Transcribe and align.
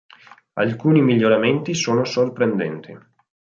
Alcuni 0.53 1.03
miglioramenti 1.03 1.75
sono 1.75 2.05
sorprendenti. 2.05 2.97